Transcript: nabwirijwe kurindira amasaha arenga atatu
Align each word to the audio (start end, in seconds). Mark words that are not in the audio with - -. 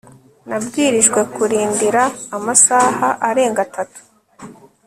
nabwirijwe 0.47 1.19
kurindira 1.33 2.03
amasaha 2.37 3.07
arenga 3.27 3.59
atatu 3.67 3.99